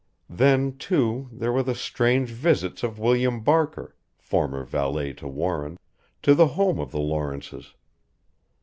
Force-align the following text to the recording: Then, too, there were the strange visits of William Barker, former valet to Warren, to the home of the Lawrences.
Then, 0.31 0.77
too, 0.79 1.29
there 1.31 1.51
were 1.51 1.61
the 1.61 1.75
strange 1.75 2.31
visits 2.31 2.81
of 2.81 2.97
William 2.97 3.41
Barker, 3.41 3.95
former 4.17 4.63
valet 4.63 5.13
to 5.13 5.27
Warren, 5.27 5.77
to 6.23 6.33
the 6.33 6.47
home 6.57 6.79
of 6.79 6.89
the 6.89 6.97
Lawrences. 6.99 7.75